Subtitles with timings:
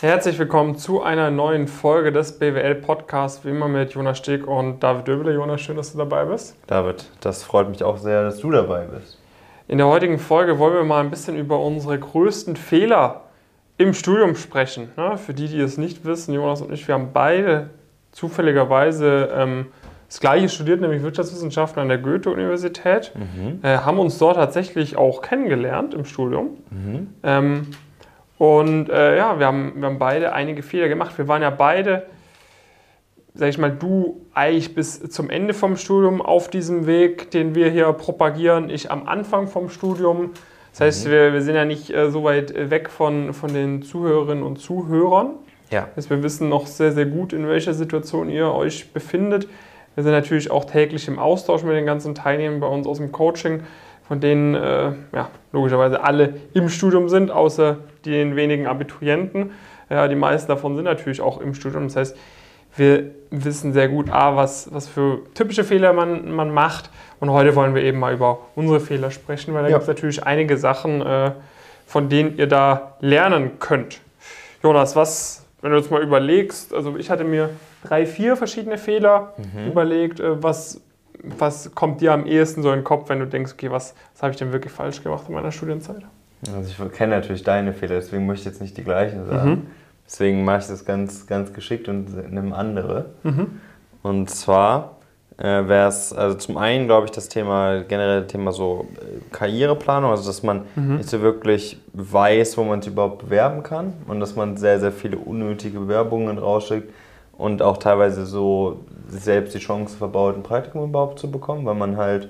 [0.00, 4.82] Herzlich willkommen zu einer neuen Folge des BWL Podcasts, wie immer mit Jonas Steg und
[4.82, 5.34] David Döbele.
[5.34, 6.56] Jonas, schön, dass du dabei bist.
[6.66, 9.18] David, das freut mich auch sehr, dass du dabei bist.
[9.68, 13.24] In der heutigen Folge wollen wir mal ein bisschen über unsere größten Fehler
[13.76, 14.88] im Studium sprechen.
[15.16, 17.68] Für die, die es nicht wissen, Jonas und ich, wir haben beide
[18.12, 19.66] zufälligerweise ähm,
[20.08, 23.58] das gleiche studiert, nämlich Wirtschaftswissenschaften an der Goethe-Universität, mhm.
[23.62, 26.56] äh, haben uns dort tatsächlich auch kennengelernt im Studium.
[26.70, 27.08] Mhm.
[27.22, 27.66] Ähm,
[28.40, 31.18] und äh, ja, wir haben, wir haben beide einige Fehler gemacht.
[31.18, 32.06] Wir waren ja beide,
[33.34, 37.68] sag ich mal, du eigentlich bis zum Ende vom Studium auf diesem Weg, den wir
[37.68, 40.30] hier propagieren, ich am Anfang vom Studium.
[40.70, 41.10] Das heißt, mhm.
[41.10, 45.34] wir, wir sind ja nicht äh, so weit weg von, von den Zuhörerinnen und Zuhörern.
[45.68, 45.88] Ja.
[45.94, 49.48] Das heißt, wir wissen noch sehr, sehr gut, in welcher Situation ihr euch befindet.
[49.96, 53.12] Wir sind natürlich auch täglich im Austausch mit den ganzen Teilnehmern bei uns aus dem
[53.12, 53.64] Coaching
[54.10, 59.52] von denen äh, ja, logischerweise alle im Studium sind, außer den wenigen Abiturienten.
[59.88, 61.84] Ja, die meisten davon sind natürlich auch im Studium.
[61.84, 62.16] Das heißt,
[62.74, 66.90] wir wissen sehr gut, A, was, was für typische Fehler man, man macht.
[67.20, 69.76] Und heute wollen wir eben mal über unsere Fehler sprechen, weil da ja.
[69.76, 71.30] gibt es natürlich einige Sachen, äh,
[71.86, 74.00] von denen ihr da lernen könnt.
[74.60, 77.50] Jonas, was, wenn du jetzt mal überlegst, also ich hatte mir
[77.84, 79.68] drei, vier verschiedene Fehler mhm.
[79.68, 80.80] überlegt, äh, was
[81.22, 84.22] was kommt dir am ehesten so in den Kopf, wenn du denkst, okay, was, was
[84.22, 86.02] habe ich denn wirklich falsch gemacht in meiner Studienzeit?
[86.54, 89.50] Also ich kenne natürlich deine Fehler, deswegen möchte ich jetzt nicht die gleichen sagen.
[89.50, 89.66] Mhm.
[90.06, 93.10] Deswegen mache ich das ganz, ganz geschickt und nehme andere.
[93.22, 93.60] Mhm.
[94.02, 94.96] Und zwar
[95.36, 100.10] äh, wäre es, also zum einen glaube ich das Thema, generell Thema so äh, Karriereplanung,
[100.10, 100.96] also dass man mhm.
[100.96, 104.92] nicht so wirklich weiß, wo man sich überhaupt bewerben kann und dass man sehr, sehr
[104.92, 106.92] viele unnötige Bewerbungen rausschickt
[107.40, 111.96] und auch teilweise so selbst die Chance verbaut, ein Praktikum überhaupt zu bekommen, weil man
[111.96, 112.28] halt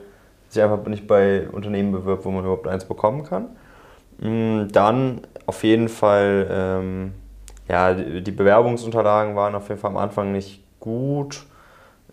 [0.48, 3.48] sich einfach nicht bei Unternehmen bewirbt, wo man überhaupt eins bekommen kann.
[4.18, 7.12] Mm, dann auf jeden Fall, ähm,
[7.68, 11.44] ja, die Bewerbungsunterlagen waren auf jeden Fall am Anfang nicht gut.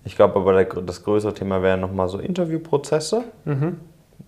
[0.04, 3.26] Ich glaube aber, das größere Thema wären nochmal so Interviewprozesse.
[3.46, 3.80] Mhm.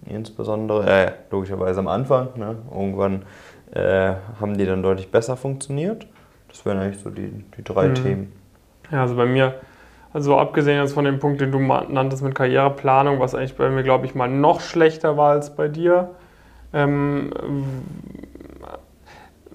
[0.06, 2.30] Insbesondere, äh, logischerweise am Anfang.
[2.36, 2.56] Ne?
[2.72, 3.24] Irgendwann
[3.72, 6.06] äh, haben die dann deutlich besser funktioniert.
[6.50, 7.96] Das wären eigentlich so die, die drei mhm.
[7.96, 8.39] Themen.
[8.92, 9.56] Ja, also bei mir,
[10.14, 13.84] also abgesehen jetzt von dem Punkt, den du nanntest mit Karriereplanung, was eigentlich bei mir,
[13.84, 16.10] glaube ich, mal noch schlechter war als bei dir,
[16.74, 17.32] ähm,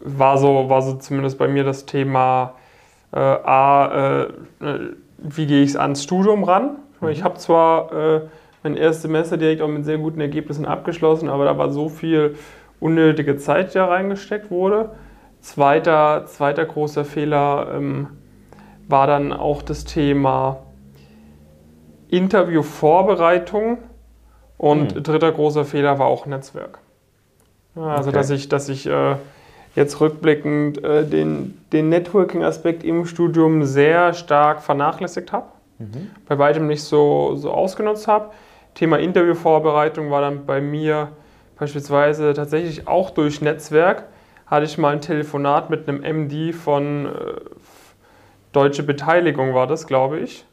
[0.00, 2.54] war, so, war so zumindest bei mir das Thema
[3.12, 4.28] äh, A, äh,
[5.18, 6.76] wie gehe ich ans Studium ran?
[7.08, 7.24] Ich mhm.
[7.24, 8.20] habe zwar äh,
[8.62, 12.36] mein erstes Semester direkt auch mit sehr guten Ergebnissen abgeschlossen, aber da war so viel
[12.80, 14.90] unnötige Zeit, die da reingesteckt wurde.
[15.40, 18.08] Zweiter, zweiter großer Fehler, ähm,
[18.88, 20.58] war dann auch das Thema
[22.08, 23.78] Interviewvorbereitung
[24.58, 25.02] und mhm.
[25.02, 26.78] dritter großer Fehler war auch Netzwerk.
[27.76, 28.18] also okay.
[28.18, 29.16] dass ich, dass ich äh,
[29.74, 35.46] jetzt rückblickend äh, den, den Networking-Aspekt im Studium sehr stark vernachlässigt habe,
[35.78, 36.10] mhm.
[36.28, 38.30] bei weitem nicht so, so ausgenutzt habe.
[38.74, 41.08] Thema Interviewvorbereitung war dann bei mir
[41.58, 44.04] beispielsweise tatsächlich auch durch Netzwerk.
[44.46, 47.10] Hatte ich mal ein Telefonat mit einem MD von, äh,
[48.54, 50.46] deutsche Beteiligung war das, glaube ich,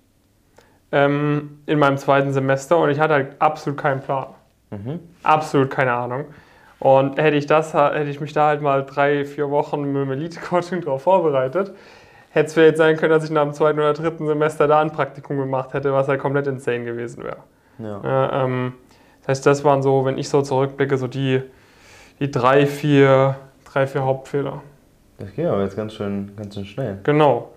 [0.92, 4.28] ähm, in meinem zweiten Semester und ich hatte halt absolut keinen Plan.
[4.72, 5.00] Mhm.
[5.24, 6.26] Absolut keine Ahnung.
[6.80, 10.12] Und hätte ich das, hätte ich mich da halt mal drei, vier Wochen mit dem
[10.12, 11.72] Elite-Coaching drauf vorbereitet,
[12.32, 14.92] hätte es vielleicht sein können, dass ich nach dem zweiten oder dritten Semester da ein
[14.92, 17.38] Praktikum gemacht hätte, was halt komplett insane gewesen wäre.
[17.78, 18.02] Ja.
[18.04, 18.74] Ja, ähm,
[19.22, 21.42] das heißt, das waren so, wenn ich so zurückblicke, so die,
[22.20, 23.36] die drei, vier,
[23.72, 24.64] drei, vier Hauptfehler.
[25.20, 27.00] Das geht aber jetzt ganz schön, ganz schön schnell.
[27.04, 27.52] Genau.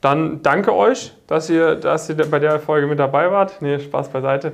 [0.00, 3.60] Dann danke euch, dass ihr, dass ihr bei der Folge mit dabei wart.
[3.60, 4.52] Nee, Spaß beiseite.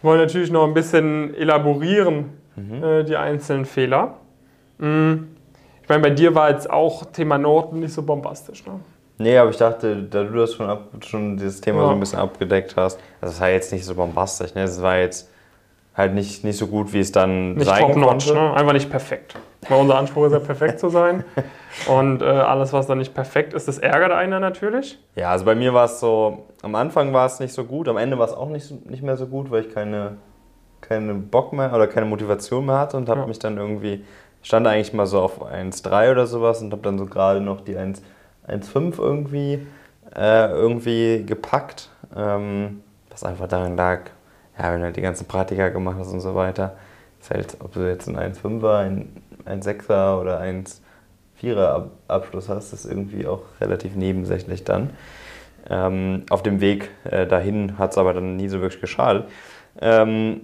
[0.00, 2.84] Wir wollen natürlich noch ein bisschen elaborieren, mhm.
[2.84, 4.14] äh, die einzelnen Fehler.
[4.78, 5.36] Mhm.
[5.82, 8.80] Ich meine, bei dir war jetzt auch Thema Noten nicht so bombastisch, ne?
[9.18, 11.86] Nee, aber ich dachte, da du das schon, ab, schon dieses Thema ja.
[11.86, 14.62] so ein bisschen abgedeckt hast, also das war jetzt nicht so bombastisch, ne?
[14.62, 15.30] Das war jetzt
[15.96, 18.54] halt nicht, nicht so gut, wie es dann nicht sein top notch, ne?
[18.54, 19.34] Einfach nicht perfekt.
[19.68, 21.24] Weil unser Anspruch ist ja, perfekt zu sein.
[21.88, 24.98] Und äh, alles, was dann nicht perfekt ist, das ärgert einen natürlich.
[25.14, 27.96] Ja, also bei mir war es so, am Anfang war es nicht so gut, am
[27.96, 30.16] Ende war es auch nicht, nicht mehr so gut, weil ich keine,
[30.80, 33.26] keine Bock mehr oder keine Motivation mehr hatte und habe ja.
[33.26, 34.04] mich dann irgendwie,
[34.42, 37.76] stand eigentlich mal so auf 1,3 oder sowas und habe dann so gerade noch die
[37.76, 39.66] 1,5 irgendwie,
[40.14, 41.90] äh, irgendwie gepackt.
[42.14, 44.10] Ähm, was einfach daran lag,
[44.58, 46.76] ja, wenn du halt die ganzen Praktika gemacht hast und so weiter,
[47.20, 50.64] ist halt, ob du jetzt ein 1,5er, ein, ein 6er oder ein
[51.42, 54.90] 4er Abschluss hast, ist irgendwie auch relativ nebensächlich dann.
[55.68, 59.24] Ähm, auf dem Weg äh, dahin hat es aber dann nie so wirklich geschadet.
[59.80, 60.42] Ähm,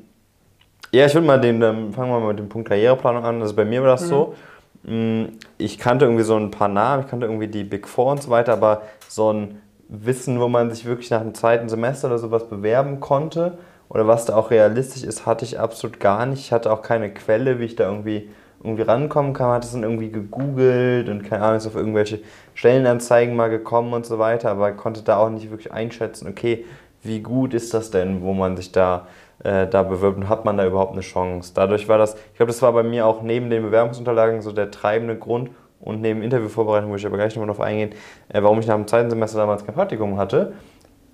[0.90, 3.40] ja, ich würde mal den, dann fangen wir mal mit dem Punkt Karriereplanung an.
[3.40, 4.08] Also bei mir war das mhm.
[4.08, 4.34] so.
[4.82, 5.28] mh,
[5.58, 8.30] ich kannte irgendwie so ein paar Namen, ich kannte irgendwie die Big Four und so
[8.30, 12.48] weiter, aber so ein Wissen, wo man sich wirklich nach einem zweiten Semester oder sowas
[12.48, 13.58] bewerben konnte
[13.92, 16.40] oder was da auch realistisch ist, hatte ich absolut gar nicht.
[16.40, 18.30] Ich hatte auch keine Quelle, wie ich da irgendwie,
[18.64, 19.50] irgendwie rankommen kann.
[19.50, 22.20] Hatte es dann irgendwie gegoogelt und keine Ahnung, ist auf irgendwelche
[22.54, 26.64] Stellenanzeigen mal gekommen und so weiter, aber konnte da auch nicht wirklich einschätzen, okay,
[27.02, 29.08] wie gut ist das denn, wo man sich da,
[29.44, 31.52] äh, da bewirbt und hat man da überhaupt eine Chance.
[31.54, 34.70] Dadurch war das, ich glaube, das war bei mir auch neben den Bewerbungsunterlagen so der
[34.70, 35.50] treibende Grund
[35.80, 37.90] und neben Interviewvorbereitung, wo ich aber gleich nochmal drauf eingehen,
[38.30, 40.54] äh, warum ich nach dem zweiten Semester damals kein Praktikum hatte.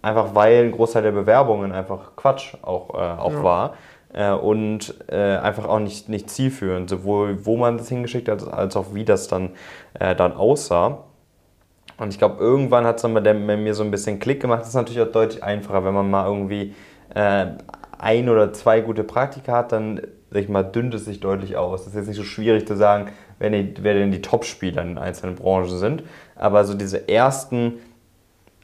[0.02, 3.42] Einfach weil ein Großteil der Bewerbungen einfach Quatsch auch, äh, auch ja.
[3.42, 3.74] war
[4.12, 8.76] äh, und äh, einfach auch nicht, nicht zielführend, sowohl wo man das hingeschickt hat, als
[8.76, 9.50] auch wie das dann,
[9.98, 11.04] äh, dann aussah.
[11.98, 14.40] Und ich glaube, irgendwann hat es dann bei, der, bei, mir so ein bisschen Klick
[14.40, 14.60] gemacht.
[14.60, 16.74] Das ist natürlich auch deutlich einfacher, wenn man mal irgendwie
[17.14, 17.46] äh,
[17.98, 20.00] ein oder zwei gute Praktika hat, dann
[20.30, 21.80] sag ich mal, dünnt es sich deutlich aus.
[21.80, 24.98] Das ist jetzt nicht so schwierig zu sagen, wer, die, wer denn die Top-Spieler in
[24.98, 26.04] einzelnen Branchen sind.
[26.36, 27.80] Aber so diese ersten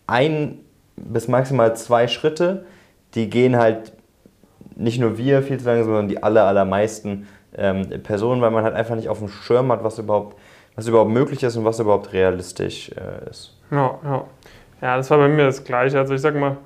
[0.07, 0.61] ein
[0.97, 2.67] bis maximal zwei Schritte,
[3.15, 3.93] die gehen halt
[4.77, 7.27] nicht nur wir viel zu lange, sondern die aller, allermeisten
[7.57, 10.37] ähm, Personen, weil man halt einfach nicht auf dem Schirm hat, was überhaupt,
[10.75, 13.57] was überhaupt möglich ist und was überhaupt realistisch äh, ist.
[13.71, 14.25] Ja, ja.
[14.83, 15.99] Ja, das war bei mir das Gleiche.
[15.99, 16.59] Also ich sag mal,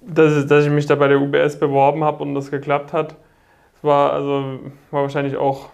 [0.00, 3.16] dass, dass ich mich da bei der UBS beworben habe und das geklappt hat,
[3.82, 4.58] war also
[4.90, 5.68] war wahrscheinlich auch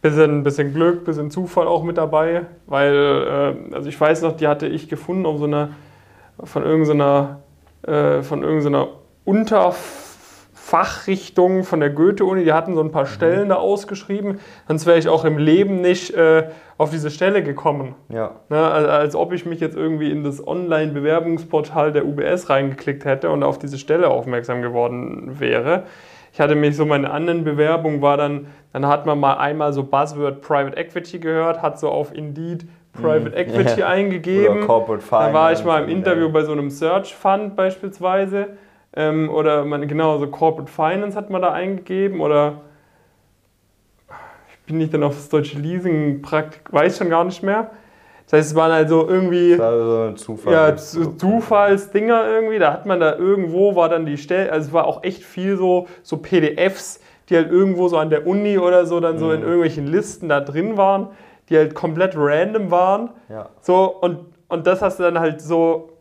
[0.00, 4.46] bisschen, bisschen Glück, bisschen Zufall auch mit dabei, weil, äh, also ich weiß noch, die
[4.46, 5.70] hatte ich gefunden auf so einer,
[6.42, 7.40] von irgendeiner,
[7.82, 8.88] äh, von irgendeiner
[9.24, 13.08] Unterfachrichtung von der Goethe-Uni, die hatten so ein paar mhm.
[13.08, 17.96] Stellen da ausgeschrieben, sonst wäre ich auch im Leben nicht äh, auf diese Stelle gekommen.
[18.08, 18.36] Ja.
[18.48, 23.30] Ne, als, als ob ich mich jetzt irgendwie in das Online-Bewerbungsportal der UBS reingeklickt hätte
[23.30, 25.82] und auf diese Stelle aufmerksam geworden wäre.
[26.38, 29.82] Ich hatte mich so, meine anderen Bewerbung war dann, dann hat man mal einmal so
[29.82, 33.88] Buzzword Private Equity gehört, hat so auf Indeed Private mm, Equity yeah.
[33.88, 34.58] eingegeben.
[34.58, 35.24] Oder Corporate Finance.
[35.24, 36.32] Dann war ich mal im Interview ja.
[36.32, 38.50] bei so einem Search Fund beispielsweise.
[38.94, 42.20] Ähm, oder man, genau, so Corporate Finance hat man da eingegeben.
[42.20, 42.60] Oder
[44.52, 46.22] ich bin nicht dann auf das deutsche Leasing
[46.70, 47.72] weiß schon gar nicht mehr.
[48.28, 50.52] Das heißt, es waren also irgendwie das war so ein Zufall.
[50.52, 52.58] Ja, Zufallsdinger irgendwie.
[52.58, 55.56] Da hat man da irgendwo war dann die Stelle, also es war auch echt viel
[55.56, 59.40] so, so PDFs, die halt irgendwo so an der Uni oder so dann so in
[59.40, 59.46] mhm.
[59.46, 61.08] irgendwelchen Listen da drin waren,
[61.48, 63.10] die halt komplett random waren.
[63.30, 63.48] Ja.
[63.62, 65.94] So und, und das hast du dann halt so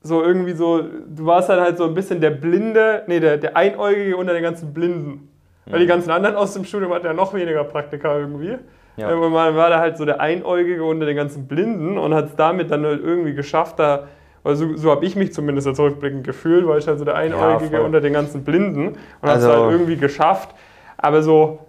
[0.00, 3.54] so irgendwie so, du warst dann halt so ein bisschen der Blinde, nee, der, der
[3.54, 5.28] Einäugige unter den ganzen Blinden.
[5.66, 5.90] Weil die mhm.
[5.90, 8.56] ganzen anderen aus dem Studium hatten ja noch weniger Praktika irgendwie.
[8.98, 9.10] Ja.
[9.10, 12.70] Irgendwann war da halt so der Einäugige unter den ganzen Blinden und hat es damit
[12.70, 14.08] dann halt irgendwie geschafft, da,
[14.42, 17.14] also so, so habe ich mich zumindest als rückblickend gefühlt, weil ich halt so der
[17.14, 20.54] Einäugige ja, unter den ganzen Blinden und also, hat es halt irgendwie geschafft.
[20.96, 21.60] Aber so,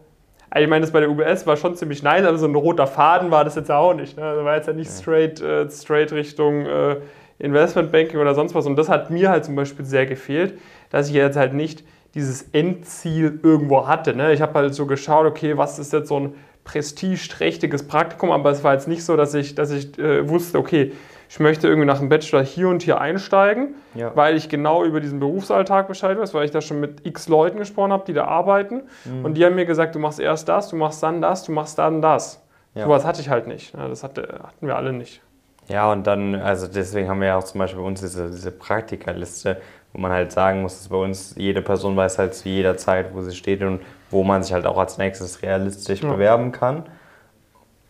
[0.50, 2.88] also ich meine, das bei der UBS war schon ziemlich nice, aber so ein roter
[2.88, 4.18] Faden war das jetzt auch nicht.
[4.18, 4.24] Ne?
[4.24, 6.98] Also war jetzt ja nicht straight, äh, straight Richtung äh,
[7.38, 8.66] Investmentbanking oder sonst was.
[8.66, 10.58] Und das hat mir halt zum Beispiel sehr gefehlt,
[10.90, 11.84] dass ich jetzt halt nicht
[12.16, 14.16] dieses Endziel irgendwo hatte.
[14.16, 14.34] Ne?
[14.34, 16.34] Ich habe halt so geschaut, okay, was ist jetzt so ein
[16.70, 20.92] prestigeträchtiges Praktikum, aber es war jetzt nicht so, dass ich, dass ich äh, wusste, okay,
[21.28, 24.12] ich möchte irgendwie nach dem Bachelor hier und hier einsteigen, ja.
[24.16, 27.60] weil ich genau über diesen Berufsalltag Bescheid weiß, weil ich da schon mit x Leuten
[27.60, 28.84] gesprochen habe, die da arbeiten.
[29.06, 29.26] Mhm.
[29.26, 31.78] Und die haben mir gesagt, du machst erst das, du machst dann das, du machst
[31.78, 32.42] dann das.
[32.74, 32.86] Ja.
[32.86, 33.76] So was hatte ich halt nicht.
[33.76, 35.22] Das hatte, hatten wir alle nicht.
[35.68, 38.52] Ja, und dann, also deswegen haben wir ja auch zum Beispiel bei uns diese, diese
[38.52, 39.62] Praktikerliste,
[39.94, 43.14] wo man halt sagen muss, dass bei uns jede Person weiß halt zu jeder Zeit,
[43.14, 43.82] wo sie steht und
[44.12, 46.12] wo man sich halt auch als nächstes realistisch ja.
[46.12, 46.84] bewerben kann.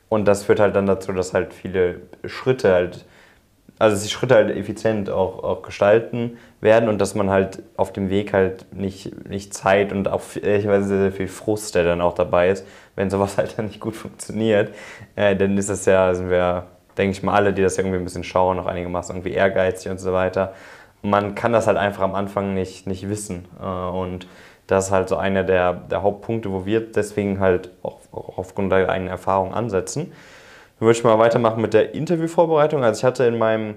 [0.07, 3.05] Und das führt halt dann dazu, dass halt viele Schritte halt,
[3.77, 8.09] also die Schritte halt effizient auch, auch gestalten werden und dass man halt auf dem
[8.09, 12.13] Weg halt nicht, nicht Zeit und auch ehrlicherweise sehr, sehr viel Frust, der dann auch
[12.13, 12.65] dabei ist,
[12.95, 14.73] wenn sowas halt dann nicht gut funktioniert,
[15.15, 16.65] äh, dann ist das ja, sind wir,
[16.97, 19.99] denke ich mal, alle, die das irgendwie ein bisschen schauen, auch einigermaßen irgendwie ehrgeizig und
[19.99, 20.53] so weiter.
[21.01, 23.45] Man kann das halt einfach am Anfang nicht, nicht wissen.
[23.61, 24.27] Äh, und
[24.67, 28.71] das ist halt so einer der, der Hauptpunkte, wo wir deswegen halt auch, auch aufgrund
[28.71, 30.11] der eigenen Erfahrung ansetzen.
[30.79, 32.83] Dann würde ich mal weitermachen mit der Interviewvorbereitung.
[32.83, 33.75] Also ich hatte in meinem,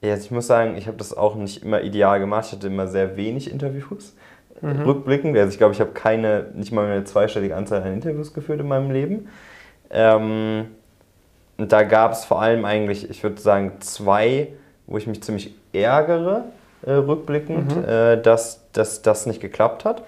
[0.00, 2.46] ja, ich muss sagen, ich habe das auch nicht immer ideal gemacht.
[2.46, 4.14] Ich hatte immer sehr wenig Interviews.
[4.62, 4.82] Mhm.
[4.82, 8.60] Rückblickend, also ich glaube, ich habe keine, nicht mal eine zweistellige Anzahl an Interviews geführt
[8.60, 9.28] in meinem Leben.
[9.90, 10.66] Ähm,
[11.56, 14.48] da gab es vor allem eigentlich, ich würde sagen, zwei,
[14.86, 16.44] wo ich mich ziemlich ärgere,
[16.82, 17.84] äh, rückblickend, mhm.
[17.84, 20.02] äh, dass, dass das nicht geklappt hat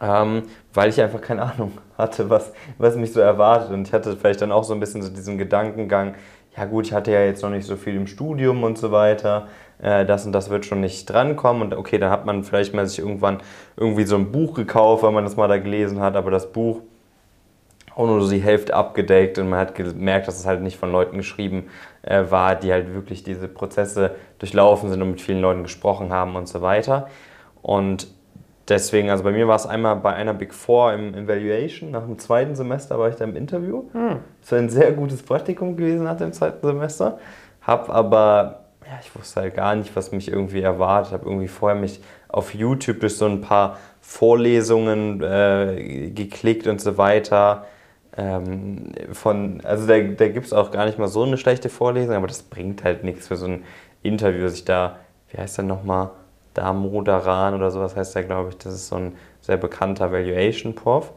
[0.00, 3.70] ähm, weil ich einfach keine Ahnung hatte, was, was mich so erwartet.
[3.70, 6.14] Und ich hatte vielleicht dann auch so ein bisschen so diesen Gedankengang,
[6.56, 9.48] ja gut, ich hatte ja jetzt noch nicht so viel im Studium und so weiter,
[9.80, 11.62] äh, das und das wird schon nicht drankommen.
[11.62, 13.38] Und okay, dann hat man vielleicht mal sich irgendwann
[13.76, 16.80] irgendwie so ein Buch gekauft, weil man das mal da gelesen hat, aber das Buch
[17.98, 20.92] auch nur so die Hälfte abgedeckt und man hat gemerkt, dass es halt nicht von
[20.92, 21.64] Leuten geschrieben
[22.02, 26.36] äh, war, die halt wirklich diese Prozesse durchlaufen sind und mit vielen Leuten gesprochen haben
[26.36, 27.08] und so weiter.
[27.60, 28.06] Und
[28.68, 32.20] deswegen, also bei mir war es einmal bei einer Big Four im Evaluation, nach dem
[32.20, 33.82] zweiten Semester war ich da im Interview.
[33.90, 34.20] Hm.
[34.40, 37.18] Es war ein sehr gutes Praktikum gewesen nach dem zweiten Semester.
[37.62, 41.14] Hab aber, ja, ich wusste halt gar nicht, was mich irgendwie erwartet.
[41.14, 46.96] Habe irgendwie vorher mich auf YouTube durch so ein paar Vorlesungen äh, geklickt und so
[46.96, 47.66] weiter.
[48.18, 52.16] Ähm, von, also da, da gibt es auch gar nicht mal so eine schlechte Vorlesung,
[52.16, 53.62] aber das bringt halt nichts für so ein
[54.02, 54.96] Interview, sich da,
[55.30, 56.10] wie heißt der nochmal,
[56.54, 61.12] Damodaran oder sowas heißt der, glaube ich, das ist so ein sehr bekannter Valuation-Prof.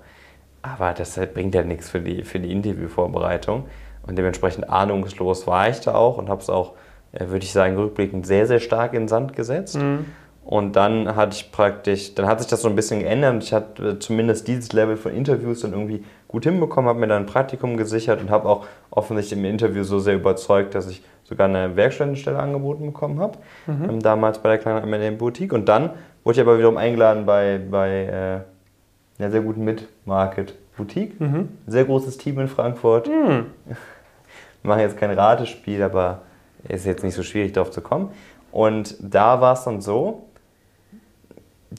[0.62, 3.66] Aber das bringt ja nichts für die, für die Interviewvorbereitung.
[4.06, 6.74] Und dementsprechend ahnungslos war ich da auch und habe es auch,
[7.14, 9.78] äh, würde ich sagen, rückblickend sehr, sehr stark in den Sand gesetzt.
[9.78, 10.06] Mhm.
[10.44, 13.44] Und dann hatte ich praktisch, dann hat sich das so ein bisschen geändert.
[13.44, 17.26] Ich hatte zumindest dieses Level von Interviews dann irgendwie gut hinbekommen, habe mir dann ein
[17.26, 21.76] Praktikum gesichert und habe auch offensichtlich im Interview so sehr überzeugt, dass ich sogar eine
[21.76, 23.38] Werkstättenstelle angeboten bekommen habe.
[23.68, 23.90] Mhm.
[23.90, 25.54] Ähm, damals bei der kleinen M&M Boutique.
[25.54, 25.92] Und dann
[26.24, 31.20] wurde ich aber wiederum eingeladen bei, bei äh, einer sehr guten Mid-Market Boutique.
[31.20, 31.50] Mhm.
[31.68, 33.08] Sehr großes Team in Frankfurt.
[33.08, 33.48] Mhm.
[34.64, 36.22] Wir machen jetzt kein Ratespiel, aber
[36.68, 38.10] ist jetzt nicht so schwierig, darauf zu kommen.
[38.52, 40.28] Und da war es dann so,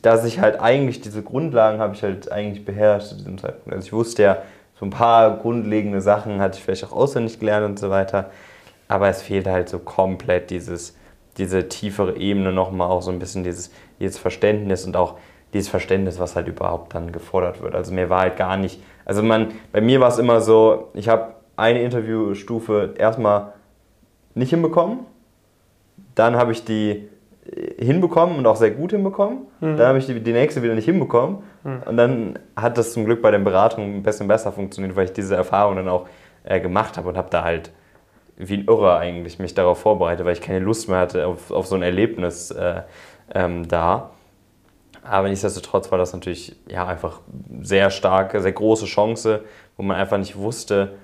[0.01, 3.75] dass ich halt eigentlich diese Grundlagen habe ich halt eigentlich beherrscht zu diesem Zeitpunkt.
[3.75, 4.39] Also ich wusste ja,
[4.81, 8.31] so ein paar grundlegende Sachen hatte ich vielleicht auch auswendig gelernt und so weiter.
[8.89, 10.97] Aber es fehlt halt so komplett dieses,
[11.37, 13.71] diese tiefere Ebene nochmal, auch so ein bisschen dieses,
[14.01, 15.17] dieses Verständnis und auch
[15.53, 17.75] dieses Verständnis, was halt überhaupt dann gefordert wird.
[17.75, 21.09] Also mir war halt gar nicht, also man, bei mir war es immer so, ich
[21.09, 23.53] habe eine Interviewstufe erstmal
[24.35, 25.01] nicht hinbekommen,
[26.15, 27.09] dann habe ich die
[27.79, 29.47] hinbekommen und auch sehr gut hinbekommen.
[29.61, 29.77] Mhm.
[29.77, 31.39] Dann habe ich die, die, nächste wieder nicht hinbekommen.
[31.65, 31.83] Mhm.
[31.87, 35.13] Und dann hat das zum Glück bei den Beratungen ein bisschen besser funktioniert, weil ich
[35.13, 36.07] diese Erfahrung dann auch
[36.45, 37.73] äh, gemacht habe und habe da halt
[38.37, 41.67] wie ein Irrer eigentlich mich darauf vorbereitet, weil ich keine Lust mehr hatte auf, auf
[41.67, 42.83] so ein Erlebnis äh,
[43.35, 44.11] ähm, da.
[45.05, 47.21] Aber nichtsdestotrotz war das natürlich ja, einfach
[47.61, 49.41] sehr starke, sehr große Chance,
[49.77, 50.95] wo man einfach nicht wusste,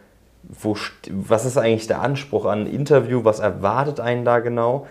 [0.45, 0.77] wo,
[1.11, 4.87] was ist eigentlich der Anspruch an ein Interview, was erwartet einen da genau.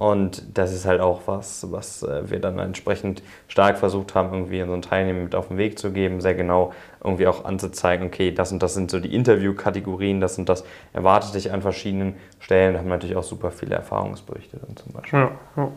[0.00, 4.62] Und das ist halt auch was, was äh, wir dann entsprechend stark versucht haben, irgendwie
[4.62, 6.72] unseren Teilnehmern mit auf den Weg zu geben, sehr genau
[7.04, 10.64] irgendwie auch anzuzeigen, okay, das und das sind so die Interviewkategorien, das und das
[10.94, 12.72] erwartet dich an verschiedenen Stellen.
[12.72, 15.18] Da haben wir natürlich auch super viele Erfahrungsberichte dann zum Beispiel.
[15.18, 15.68] Ja, ja.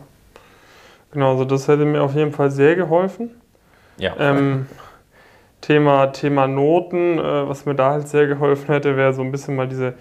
[1.12, 3.28] Genau, also das hätte mir auf jeden Fall sehr geholfen.
[3.98, 4.14] Ja.
[4.18, 4.64] Ähm,
[5.60, 9.54] Thema, Thema Noten, äh, was mir da halt sehr geholfen hätte, wäre so ein bisschen
[9.54, 9.92] mal diese,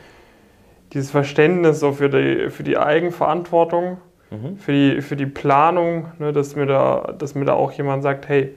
[0.93, 3.97] dieses Verständnis so für, die, für die Eigenverantwortung
[4.33, 4.57] mhm.
[4.57, 8.27] für, die, für die Planung, ne, dass, mir da, dass mir da auch jemand sagt,
[8.27, 8.55] hey,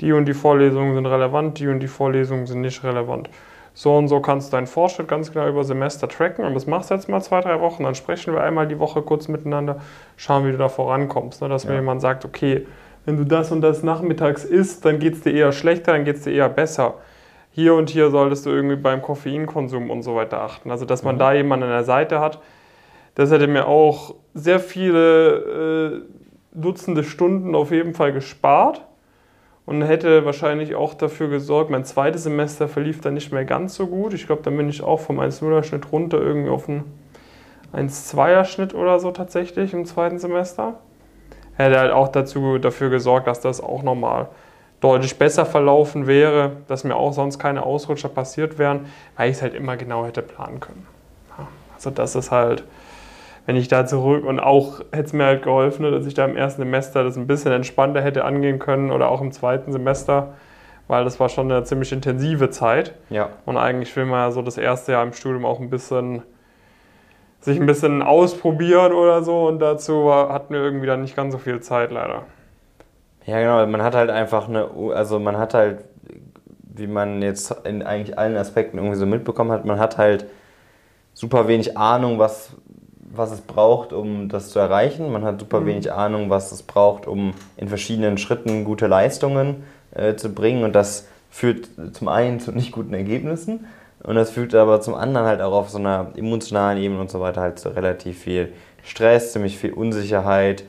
[0.00, 3.28] die und die Vorlesungen sind relevant, die und die Vorlesungen sind nicht relevant.
[3.74, 6.90] So und so kannst du deinen Fortschritt ganz genau über Semester tracken und das machst
[6.90, 7.84] du jetzt mal zwei, drei Wochen.
[7.84, 9.76] Dann sprechen wir einmal die Woche kurz miteinander,
[10.16, 11.40] schauen, wie du da vorankommst.
[11.40, 11.48] Ne?
[11.48, 11.70] Dass ja.
[11.70, 12.66] mir jemand sagt, okay,
[13.04, 16.16] wenn du das und das nachmittags isst, dann geht es dir eher schlechter, dann geht
[16.16, 16.94] es dir eher besser.
[17.52, 20.70] Hier und hier solltest du irgendwie beim Koffeinkonsum und so weiter achten.
[20.70, 21.20] Also, dass man mhm.
[21.20, 22.40] da jemanden an der Seite hat,
[23.14, 26.10] das hätte mir auch sehr viele äh,
[26.52, 28.84] Dutzende Stunden auf jeden Fall gespart
[29.66, 33.86] und hätte wahrscheinlich auch dafür gesorgt, mein zweites Semester verlief dann nicht mehr ganz so
[33.86, 34.14] gut.
[34.14, 36.84] Ich glaube, dann bin ich auch vom 1-0er-Schnitt runter irgendwie auf einen
[37.72, 40.80] 1-2er-Schnitt oder so tatsächlich im zweiten Semester.
[41.54, 44.28] Hätte halt auch dazu, dafür gesorgt, dass das auch nochmal
[44.80, 48.86] deutlich besser verlaufen wäre, dass mir auch sonst keine Ausrutscher passiert wären,
[49.16, 50.86] weil ich es halt immer genau hätte planen können.
[51.74, 52.64] Also das ist halt
[53.46, 56.36] wenn ich da zurück und auch hätte es mir halt geholfen, dass ich da im
[56.36, 60.34] ersten Semester das ein bisschen entspannter hätte angehen können oder auch im zweiten Semester,
[60.88, 62.94] weil das war schon eine ziemlich intensive Zeit.
[63.08, 63.30] Ja.
[63.46, 66.22] Und eigentlich will man ja so das erste Jahr im Studium auch ein bisschen
[67.40, 71.32] sich ein bisschen ausprobieren oder so und dazu war, hatten wir irgendwie dann nicht ganz
[71.32, 72.24] so viel Zeit leider.
[73.24, 75.84] Ja, genau, man hat halt einfach eine, also man hat halt,
[76.62, 80.26] wie man jetzt in eigentlich allen Aspekten irgendwie so mitbekommen hat, man hat halt
[81.14, 82.54] super wenig Ahnung, was,
[83.12, 85.12] was es braucht, um das zu erreichen.
[85.12, 85.66] Man hat super mhm.
[85.66, 90.64] wenig Ahnung, was es braucht, um in verschiedenen Schritten gute Leistungen äh, zu bringen.
[90.64, 93.66] Und das führt zum einen zu nicht guten Ergebnissen
[94.02, 97.20] und das führt aber zum anderen halt auch auf so einer emotionalen Ebene und so
[97.20, 98.52] weiter halt zu relativ viel
[98.82, 100.64] Stress, ziemlich viel Unsicherheit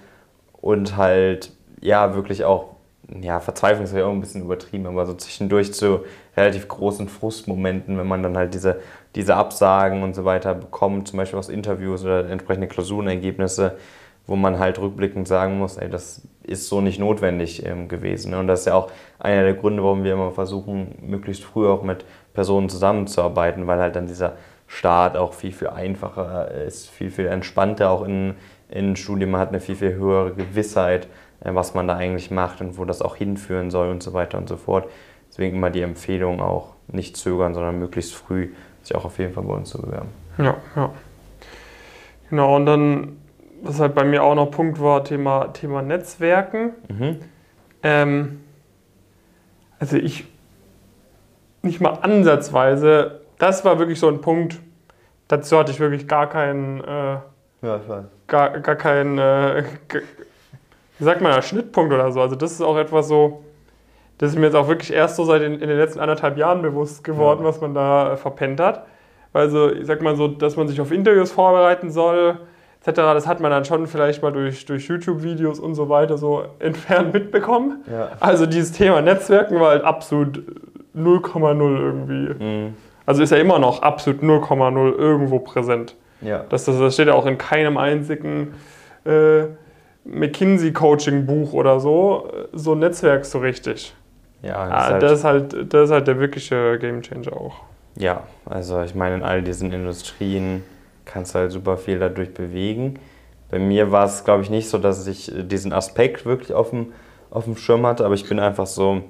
[0.61, 2.75] und halt ja wirklich auch
[3.19, 6.01] ja, Verzweiflung ist ja auch ein bisschen übertrieben, aber so zwischendurch zu
[6.37, 8.79] relativ großen Frustmomenten, wenn man dann halt diese,
[9.15, 13.77] diese Absagen und so weiter bekommt, zum Beispiel aus Interviews oder entsprechende Klausurenergebnisse,
[14.27, 18.31] wo man halt rückblickend sagen muss, ey, das ist so nicht notwendig ähm, gewesen.
[18.31, 18.39] Ne?
[18.39, 21.83] Und das ist ja auch einer der Gründe, warum wir immer versuchen, möglichst früh auch
[21.83, 24.37] mit Personen zusammenzuarbeiten, weil halt dann dieser
[24.67, 28.35] Start auch viel, viel einfacher ist, viel, viel entspannter auch in,
[28.69, 29.31] in Studium.
[29.31, 31.07] Man hat eine viel, viel höhere Gewissheit,
[31.43, 34.47] was man da eigentlich macht und wo das auch hinführen soll und so weiter und
[34.47, 34.87] so fort.
[35.29, 39.43] Deswegen immer die Empfehlung auch nicht zögern, sondern möglichst früh sich auch auf jeden Fall
[39.43, 40.09] bei uns zu bewerben.
[40.37, 40.91] Ja, ja.
[42.29, 43.17] Genau, und dann,
[43.61, 46.71] was halt bei mir auch noch Punkt war, Thema, Thema Netzwerken.
[46.89, 47.19] Mhm.
[47.83, 48.41] Ähm,
[49.79, 50.25] also ich
[51.63, 54.59] nicht mal ansatzweise, das war wirklich so ein Punkt,
[55.27, 57.17] dazu hatte ich wirklich gar keinen, äh,
[57.61, 58.05] ja, ich weiß.
[58.27, 59.63] Gar, gar keinen, äh,
[61.01, 62.21] wie sagt man, Schnittpunkt oder so.
[62.21, 63.41] Also das ist auch etwas so,
[64.19, 66.61] das ist mir jetzt auch wirklich erst so seit in, in den letzten anderthalb Jahren
[66.61, 67.47] bewusst geworden, ja.
[67.47, 68.85] was man da äh, verpennt hat.
[69.33, 72.37] Also ich sag mal so, dass man sich auf Interviews vorbereiten soll,
[72.85, 76.43] etc., das hat man dann schon vielleicht mal durch, durch YouTube-Videos und so weiter so
[76.59, 77.83] entfernt mitbekommen.
[77.91, 78.09] Ja.
[78.19, 80.43] Also dieses Thema Netzwerken war halt absolut
[80.95, 82.45] 0,0 irgendwie.
[82.45, 82.75] Mhm.
[83.07, 85.95] Also ist ja immer noch absolut 0,0 irgendwo präsent.
[86.21, 86.45] Ja.
[86.49, 88.53] Das, das, das steht ja auch in keinem einzigen
[89.03, 89.45] äh,
[90.05, 93.93] McKinsey-Coaching-Buch oder so, so Netzwerk so richtig.
[94.41, 97.55] Ja, das, ah, ist halt das, ist halt, das ist halt der wirkliche Gamechanger auch.
[97.95, 100.63] Ja, also ich meine, in all diesen Industrien
[101.05, 102.99] kannst du halt super viel dadurch bewegen.
[103.51, 106.93] Bei mir war es, glaube ich, nicht so, dass ich diesen Aspekt wirklich auf dem,
[107.29, 109.01] auf dem Schirm hatte, aber ich bin einfach so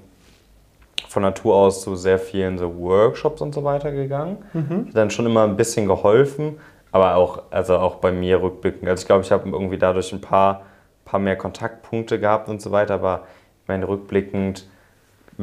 [1.07, 4.37] von Natur aus zu sehr vielen so Workshops und so weiter gegangen.
[4.53, 4.91] Mhm.
[4.93, 6.57] Dann schon immer ein bisschen geholfen,
[6.91, 8.89] aber auch, also auch bei mir rückblickend.
[8.89, 10.63] Also ich glaube, ich habe irgendwie dadurch ein paar,
[11.11, 13.27] paar mehr Kontaktpunkte gehabt und so weiter, aber
[13.63, 14.65] ich meine, rückblickend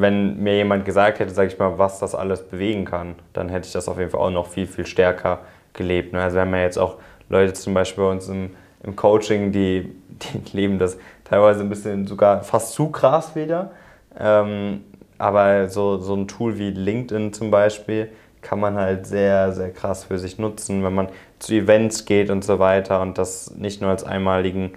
[0.01, 3.67] wenn mir jemand gesagt hätte, sage ich mal, was das alles bewegen kann, dann hätte
[3.67, 5.41] ich das auf jeden Fall auch noch viel, viel stärker
[5.73, 6.13] gelebt.
[6.13, 6.23] Ne?
[6.23, 6.97] Also wir haben ja jetzt auch
[7.29, 8.51] Leute zum Beispiel bei uns im,
[8.85, 9.93] im Coaching, die,
[10.53, 13.73] die leben das teilweise ein bisschen sogar fast zu krass wieder.
[14.19, 14.85] Ähm,
[15.19, 18.09] aber so, so ein Tool wie LinkedIn zum Beispiel
[18.41, 21.09] kann man halt sehr, sehr krass für sich nutzen, wenn man
[21.41, 24.75] zu Events geht und so weiter und das nicht nur als einmaligen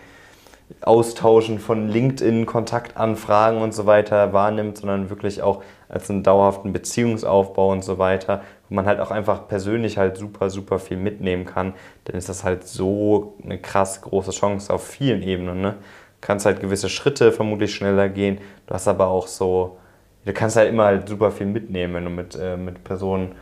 [0.81, 7.83] Austauschen von LinkedIn-Kontaktanfragen und so weiter wahrnimmt, sondern wirklich auch als einen dauerhaften Beziehungsaufbau und
[7.83, 11.73] so weiter, wo man halt auch einfach persönlich halt super, super viel mitnehmen kann,
[12.05, 15.61] dann ist das halt so eine krass große Chance auf vielen Ebenen.
[15.61, 15.71] Ne?
[15.71, 19.77] Du kannst halt gewisse Schritte vermutlich schneller gehen, du hast aber auch so,
[20.25, 23.35] du kannst halt immer halt super viel mitnehmen, wenn du mit, äh, mit Personen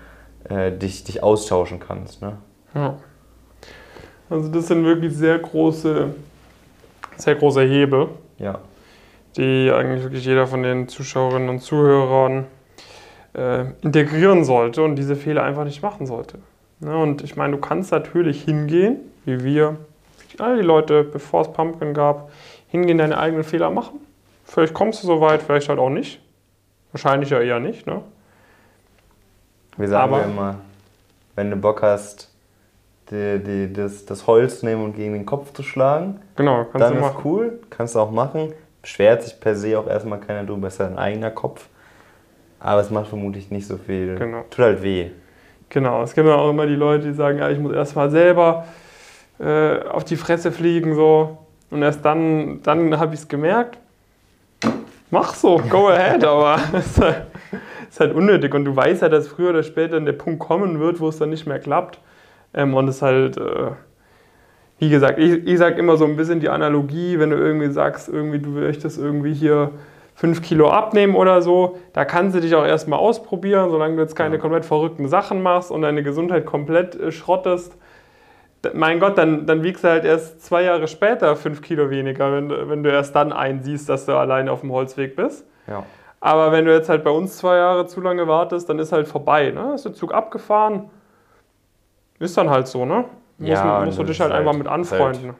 [0.49, 2.21] äh, dich, dich austauschen kannst.
[2.21, 2.37] Ne?
[2.73, 2.97] Ja.
[4.29, 6.13] Also das sind wirklich sehr große
[7.19, 8.59] sehr großer Hebel, ja.
[9.37, 12.45] die eigentlich wirklich jeder von den Zuschauerinnen und Zuhörern
[13.33, 16.39] äh, integrieren sollte und diese Fehler einfach nicht machen sollte.
[16.81, 19.77] Ja, und ich meine, du kannst natürlich hingehen, wie wir,
[20.37, 22.31] alle die Leute, bevor es Pumpkin gab,
[22.69, 23.99] hingehen, deine eigenen Fehler machen.
[24.45, 26.21] Vielleicht kommst du so weit, vielleicht halt auch nicht.
[26.91, 27.85] Wahrscheinlich ja eher nicht.
[27.85, 28.01] Ne?
[29.77, 30.55] Wir sagen Aber, immer,
[31.35, 32.28] wenn du Bock hast,
[33.11, 36.19] die, die, das, das Holz nehmen und gegen den Kopf zu schlagen.
[36.35, 37.17] Genau, kannst dann du machen.
[37.17, 38.53] ist cool, kannst du auch machen.
[38.81, 41.67] Beschwert sich per se auch erstmal keiner drüber, ist dein eigener Kopf.
[42.59, 44.15] Aber es macht vermutlich nicht so viel.
[44.15, 44.43] Genau.
[44.49, 45.11] Tut halt weh.
[45.69, 48.65] Genau, es gibt ja auch immer die Leute, die sagen, ja, ich muss erstmal selber
[49.39, 51.37] äh, auf die Fresse fliegen so
[51.69, 53.77] und erst dann, dann habe ich es gemerkt.
[55.11, 57.27] Mach so, go ahead, aber es ist, halt,
[57.89, 60.99] ist halt unnötig und du weißt ja, dass früher oder später der Punkt kommen wird,
[60.99, 61.99] wo es dann nicht mehr klappt.
[62.53, 63.71] Ähm, und es ist halt, äh,
[64.79, 68.09] wie gesagt, ich, ich sage immer so ein bisschen die Analogie, wenn du irgendwie sagst,
[68.09, 69.71] irgendwie du möchtest irgendwie hier
[70.15, 74.15] 5 Kilo abnehmen oder so, da kannst du dich auch erstmal ausprobieren, solange du jetzt
[74.15, 74.41] keine ja.
[74.41, 77.77] komplett verrückten Sachen machst und deine Gesundheit komplett äh, schrottest.
[78.73, 82.49] Mein Gott, dann, dann wiegst du halt erst zwei Jahre später 5 Kilo weniger, wenn,
[82.49, 85.47] wenn du erst dann einsiehst, dass du alleine auf dem Holzweg bist.
[85.67, 85.85] Ja.
[86.19, 89.07] Aber wenn du jetzt halt bei uns zwei Jahre zu lange wartest, dann ist halt
[89.07, 89.51] vorbei.
[89.51, 89.73] Ne?
[89.75, 90.89] Ist der Zug abgefahren,
[92.19, 93.05] ist dann halt so, ne?
[93.39, 95.27] Ja, musst, du dich halt, halt einfach mit anfreunden.
[95.27, 95.35] Halt,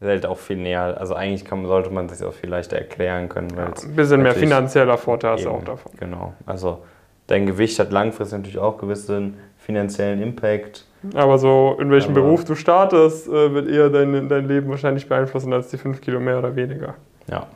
[0.00, 0.96] ist halt auch viel näher.
[0.98, 3.50] Also eigentlich kann, sollte man sich auch viel leichter erklären können.
[3.56, 5.92] Ja, ein bisschen mehr finanzieller Vorteil hast du auch davon.
[5.98, 6.34] Genau.
[6.46, 6.82] Also
[7.26, 10.84] dein Gewicht hat langfristig natürlich auch gewissen finanziellen Impact.
[11.14, 15.08] Aber so, in welchem Aber Beruf du startest, äh, wird eher dein, dein Leben wahrscheinlich
[15.08, 16.94] beeinflussen als die 5 Kilo mehr oder weniger.
[17.28, 17.46] Ja.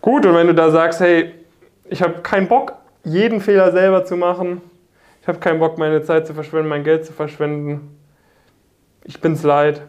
[0.00, 1.34] Gut, und wenn du da sagst, hey,
[1.88, 4.62] ich habe keinen Bock, jeden Fehler selber zu machen,
[5.30, 7.96] habe keinen Bock, meine Zeit zu verschwenden, mein Geld zu verschwenden.
[9.04, 9.82] Ich bin's leid.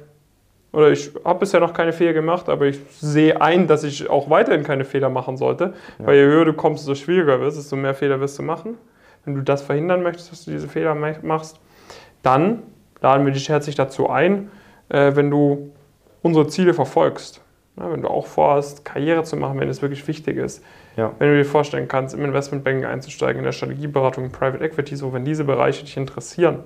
[0.71, 4.29] Oder ich habe bisher noch keine Fehler gemacht, aber ich sehe ein, dass ich auch
[4.29, 5.73] weiterhin keine Fehler machen sollte.
[5.99, 6.07] Ja.
[6.07, 8.77] Weil je höher du kommst, desto schwieriger wird es, desto mehr Fehler wirst du machen.
[9.25, 11.59] Wenn du das verhindern möchtest, dass du diese Fehler machst,
[12.23, 12.63] dann
[13.01, 14.49] laden wir dich herzlich dazu ein,
[14.89, 15.73] äh, wenn du
[16.21, 17.41] unsere Ziele verfolgst.
[17.89, 20.63] Wenn du auch vorhast, Karriere zu machen, wenn es wirklich wichtig ist.
[20.97, 21.13] Ja.
[21.19, 25.13] Wenn du dir vorstellen kannst, im Investmentbanking einzusteigen, in der Strategieberatung, in Private Equity, so
[25.13, 26.59] wenn diese Bereiche dich interessieren,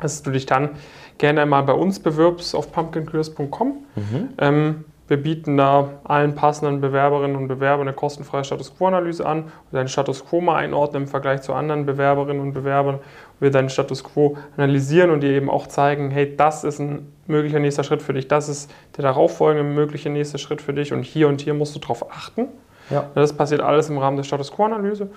[0.00, 0.70] dass du dich dann
[1.16, 3.86] gerne einmal bei uns bewirbst auf pumpkincurious.com.
[3.96, 4.28] Mhm.
[4.38, 9.72] Ähm, wir bieten da allen passenden Bewerberinnen und Bewerbern eine kostenfreie Status Quo-Analyse an und
[9.72, 12.98] deinen Status Quo mal einordnen im Vergleich zu anderen Bewerberinnen und Bewerbern.
[13.40, 17.58] Wir deinen Status Quo analysieren und dir eben auch zeigen, hey, das ist ein möglicher
[17.58, 21.28] nächster Schritt für dich, das ist der darauffolgende mögliche nächste Schritt für dich und hier
[21.28, 22.48] und hier musst du darauf achten.
[22.90, 23.10] Ja.
[23.14, 25.08] Das passiert alles im Rahmen der Status Quo-Analyse.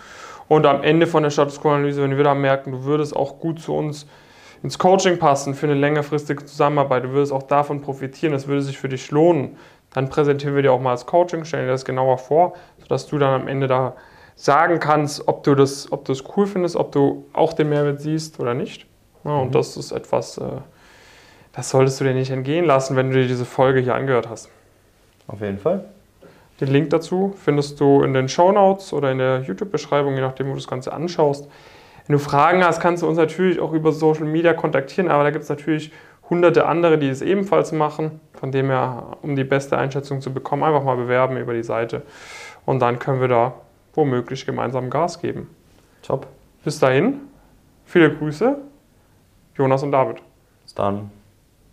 [0.48, 3.60] Und am Ende von der Status Quo-Analyse, wenn wir da merken, du würdest auch gut
[3.60, 4.08] zu uns
[4.64, 8.78] ins Coaching passen für eine längerfristige Zusammenarbeit, du würdest auch davon profitieren, es würde sich
[8.78, 9.58] für dich lohnen,
[9.94, 13.18] dann präsentieren wir dir auch mal als Coaching, stellen dir das genauer vor, sodass du
[13.18, 13.94] dann am Ende da
[14.36, 18.02] sagen kannst, ob du das, ob du es cool findest, ob du auch den Mehrwert
[18.02, 18.86] siehst oder nicht.
[19.24, 19.52] Ja, und Mhm.
[19.52, 20.44] das ist etwas, äh,
[21.54, 24.50] das solltest du dir nicht entgehen lassen, wenn du dir diese Folge hier angehört hast.
[25.28, 25.86] Auf jeden Fall.
[26.60, 30.48] Den Link dazu findest du in den Show Notes oder in der YouTube-Beschreibung, je nachdem,
[30.48, 31.48] wo du das Ganze anschaust.
[32.08, 35.32] Wenn du Fragen hast, kannst du uns natürlich auch über Social Media kontaktieren, aber da
[35.32, 35.92] gibt es natürlich
[36.32, 38.20] hunderte andere, die es ebenfalls machen.
[38.34, 42.02] Von dem her, um die beste Einschätzung zu bekommen, einfach mal bewerben über die Seite.
[42.66, 43.54] Und dann können wir da
[43.94, 45.54] womöglich gemeinsam Gas geben.
[46.02, 46.26] Top.
[46.64, 47.20] Bis dahin,
[47.86, 48.58] viele Grüße,
[49.56, 50.22] Jonas und David.
[50.64, 51.12] Bis dann.